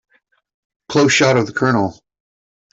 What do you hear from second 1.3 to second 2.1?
of the COLONEL.